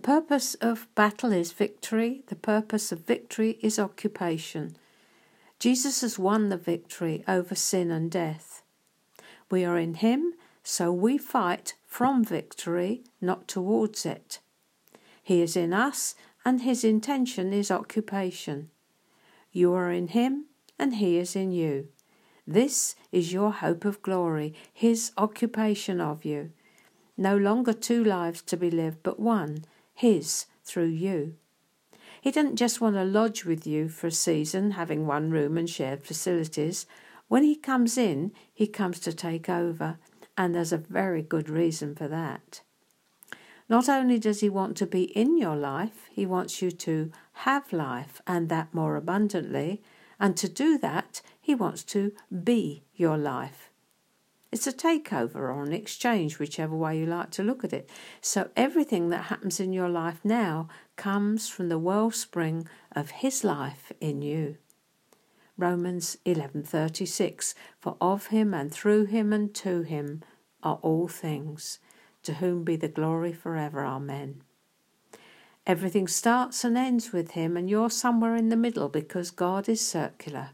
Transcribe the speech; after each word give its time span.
purpose 0.00 0.54
of 0.56 0.88
battle 0.94 1.32
is 1.32 1.52
victory, 1.52 2.22
the 2.26 2.36
purpose 2.36 2.90
of 2.90 3.06
victory 3.06 3.58
is 3.60 3.78
occupation. 3.78 4.76
Jesus 5.58 6.00
has 6.00 6.18
won 6.18 6.48
the 6.48 6.56
victory 6.56 7.22
over 7.28 7.54
sin 7.54 7.90
and 7.90 8.10
death. 8.10 8.62
We 9.50 9.64
are 9.64 9.78
in 9.78 9.94
Him, 9.94 10.34
so 10.62 10.92
we 10.92 11.18
fight 11.18 11.74
from 11.86 12.24
victory, 12.24 13.02
not 13.20 13.46
towards 13.46 14.06
it. 14.06 14.38
He 15.22 15.42
is 15.42 15.56
in 15.56 15.72
us, 15.72 16.14
and 16.44 16.62
His 16.62 16.82
intention 16.84 17.52
is 17.52 17.70
occupation. 17.70 18.70
You 19.52 19.74
are 19.74 19.90
in 19.90 20.08
Him, 20.08 20.46
and 20.78 20.94
He 20.94 21.18
is 21.18 21.36
in 21.36 21.52
you. 21.52 21.88
This 22.46 22.96
is 23.12 23.32
your 23.32 23.52
hope 23.52 23.84
of 23.84 24.02
glory, 24.02 24.54
His 24.72 25.12
occupation 25.18 26.00
of 26.00 26.24
you. 26.24 26.52
No 27.16 27.36
longer 27.36 27.74
two 27.74 28.02
lives 28.02 28.40
to 28.42 28.56
be 28.56 28.70
lived, 28.70 29.02
but 29.02 29.20
one, 29.20 29.64
His 30.00 30.46
through 30.64 30.86
you. 30.86 31.34
He 32.22 32.30
doesn't 32.30 32.56
just 32.56 32.80
want 32.80 32.96
to 32.96 33.04
lodge 33.04 33.44
with 33.44 33.66
you 33.66 33.90
for 33.90 34.06
a 34.06 34.10
season, 34.10 34.70
having 34.70 35.06
one 35.06 35.30
room 35.30 35.58
and 35.58 35.68
shared 35.68 36.04
facilities. 36.04 36.86
When 37.28 37.42
he 37.42 37.54
comes 37.54 37.98
in, 37.98 38.32
he 38.50 38.66
comes 38.66 38.98
to 39.00 39.12
take 39.12 39.50
over, 39.50 39.98
and 40.38 40.54
there's 40.54 40.72
a 40.72 40.78
very 40.78 41.20
good 41.20 41.50
reason 41.50 41.94
for 41.94 42.08
that. 42.08 42.62
Not 43.68 43.90
only 43.90 44.18
does 44.18 44.40
he 44.40 44.48
want 44.48 44.78
to 44.78 44.86
be 44.86 45.02
in 45.02 45.36
your 45.36 45.56
life, 45.56 46.08
he 46.10 46.24
wants 46.24 46.62
you 46.62 46.70
to 46.70 47.12
have 47.44 47.70
life 47.70 48.22
and 48.26 48.48
that 48.48 48.72
more 48.72 48.96
abundantly. 48.96 49.82
And 50.18 50.34
to 50.38 50.48
do 50.48 50.78
that, 50.78 51.20
he 51.38 51.54
wants 51.54 51.84
to 51.84 52.12
be 52.42 52.84
your 52.94 53.18
life. 53.18 53.69
It's 54.52 54.66
a 54.66 54.72
takeover 54.72 55.36
or 55.36 55.62
an 55.62 55.72
exchange, 55.72 56.38
whichever 56.38 56.74
way 56.74 56.98
you 56.98 57.06
like 57.06 57.30
to 57.32 57.42
look 57.42 57.62
at 57.62 57.72
it. 57.72 57.88
So 58.20 58.50
everything 58.56 59.10
that 59.10 59.24
happens 59.24 59.60
in 59.60 59.72
your 59.72 59.88
life 59.88 60.20
now 60.24 60.68
comes 60.96 61.48
from 61.48 61.68
the 61.68 61.78
wellspring 61.78 62.66
of 62.92 63.10
his 63.10 63.44
life 63.44 63.92
in 64.00 64.22
you. 64.22 64.56
Romans 65.56 66.16
11:36 66.24 67.54
For 67.78 67.96
of 68.00 68.28
him 68.28 68.52
and 68.52 68.72
through 68.72 69.04
him 69.04 69.32
and 69.32 69.54
to 69.56 69.82
him 69.82 70.22
are 70.62 70.78
all 70.82 71.06
things 71.06 71.78
to 72.22 72.34
whom 72.34 72.64
be 72.64 72.76
the 72.76 72.88
glory 72.88 73.32
forever. 73.32 73.84
Amen. 73.84 74.42
Everything 75.66 76.08
starts 76.08 76.64
and 76.64 76.76
ends 76.76 77.12
with 77.12 77.32
Him, 77.32 77.56
and 77.56 77.68
you're 77.68 77.90
somewhere 77.90 78.34
in 78.34 78.48
the 78.48 78.56
middle 78.56 78.88
because 78.88 79.30
God 79.30 79.68
is 79.68 79.86
circular. 79.86 80.50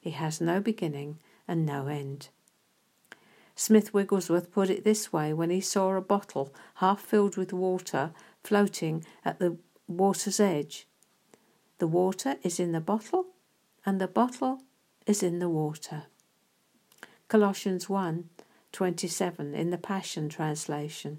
He 0.00 0.10
has 0.10 0.40
no 0.40 0.60
beginning 0.60 1.18
and 1.46 1.64
no 1.64 1.86
end. 1.86 2.28
Smith 3.58 3.92
Wigglesworth 3.92 4.52
put 4.52 4.70
it 4.70 4.84
this 4.84 5.12
way 5.12 5.32
when 5.32 5.50
he 5.50 5.60
saw 5.60 5.90
a 5.96 6.00
bottle 6.00 6.54
half 6.76 7.00
filled 7.00 7.36
with 7.36 7.52
water 7.52 8.12
floating 8.44 9.04
at 9.24 9.40
the 9.40 9.58
water's 9.88 10.38
edge 10.38 10.86
The 11.78 11.88
water 11.88 12.36
is 12.44 12.60
in 12.60 12.70
the 12.70 12.80
bottle, 12.80 13.26
and 13.84 14.00
the 14.00 14.06
bottle 14.06 14.62
is 15.08 15.24
in 15.24 15.40
the 15.40 15.48
water. 15.48 16.04
Colossians 17.26 17.88
1 17.88 18.28
27 18.70 19.54
in 19.54 19.70
the 19.70 19.78
Passion 19.78 20.28
Translation. 20.28 21.18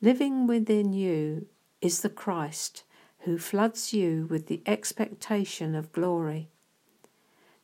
Living 0.00 0.46
within 0.46 0.92
you 0.92 1.46
is 1.80 2.02
the 2.02 2.10
Christ 2.10 2.84
who 3.20 3.38
floods 3.38 3.92
you 3.92 4.28
with 4.30 4.46
the 4.46 4.62
expectation 4.66 5.74
of 5.74 5.90
glory. 5.90 6.48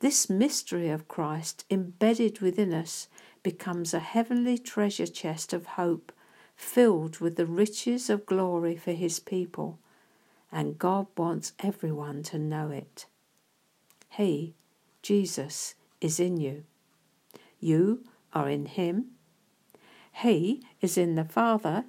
This 0.01 0.31
mystery 0.31 0.91
of 0.91 1.09
Christ 1.09 1.65
embedded 1.71 2.41
within 2.41 2.73
us 2.73 3.09
becomes 3.43 3.95
a 3.95 4.01
heavenly 4.01 4.59
treasure 4.59 5.07
chest 5.07 5.53
of 5.53 5.67
hope 5.67 6.13
filled 6.57 7.19
with 7.21 7.37
the 7.37 7.47
riches 7.47 8.11
of 8.11 8.27
glory 8.27 8.77
for 8.77 8.93
his 8.93 9.21
people, 9.21 9.79
and 10.51 10.79
God 10.79 11.07
wants 11.17 11.53
everyone 11.61 12.23
to 12.25 12.39
know 12.39 12.71
it. 12.71 13.07
He, 14.11 14.55
Jesus, 15.03 15.75
is 16.01 16.19
in 16.19 16.39
you. 16.39 16.65
You 17.61 18.05
are 18.33 18.49
in 18.49 18.67
Him. 18.67 19.07
He 20.13 20.63
is 20.81 20.99
in 20.99 21.15
the 21.15 21.25
Father, 21.25 21.85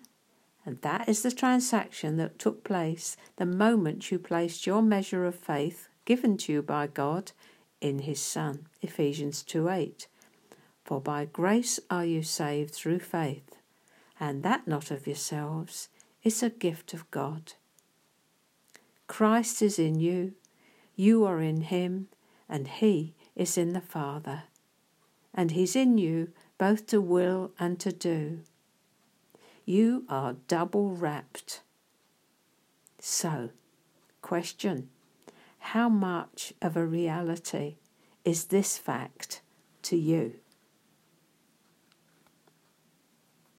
and 0.66 0.82
that 0.82 1.08
is 1.08 1.24
the 1.24 1.32
transaction 1.32 2.18
that 2.18 2.40
took 2.40 2.64
place 2.64 3.18
the 3.38 3.46
moment 3.46 4.12
you 4.12 4.20
placed 4.20 4.68
your 4.68 4.82
measure 4.82 5.26
of 5.26 5.36
faith 5.36 5.88
given 6.06 6.38
to 6.38 6.54
you 6.54 6.62
by 6.62 6.88
God 6.88 7.32
in 7.82 8.00
His 8.00 8.22
Son. 8.22 8.68
Ephesians 8.82 9.44
2 9.44 9.70
8. 9.70 10.08
For 10.90 11.00
by 11.00 11.26
grace 11.26 11.80
are 11.92 12.04
you 12.04 12.24
saved 12.24 12.74
through 12.74 12.98
faith, 12.98 13.58
and 14.20 14.42
that 14.42 14.68
not 14.68 14.90
of 14.90 15.06
yourselves, 15.06 15.88
is 16.24 16.42
a 16.42 16.50
gift 16.50 16.96
of 16.96 17.12
God. 17.12 17.54
Christ 19.06 19.62
is 19.62 19.78
in 19.78 20.00
you, 20.00 20.34
you 20.96 21.26
are 21.26 21.42
in 21.42 21.62
Him, 21.62 22.08
and 22.50 22.68
He 22.68 23.14
is 23.36 23.56
in 23.56 23.74
the 23.74 23.82
Father 23.82 24.46
and 25.32 25.52
He's 25.52 25.76
in 25.76 26.00
you 26.00 26.32
both 26.58 26.88
to 26.88 27.00
will 27.00 27.52
and 27.60 27.80
to 27.82 27.92
do. 27.92 28.40
You 29.66 30.06
are 30.10 30.38
double 30.48 30.90
wrapped. 30.90 31.62
So, 33.00 33.52
question 34.24 34.90
How 35.60 35.88
much 35.88 36.52
of 36.64 36.76
a 36.76 36.84
reality 36.84 37.76
is 38.26 38.46
this 38.46 38.80
fact 38.80 39.42
to 39.84 39.96
you? 39.96 40.40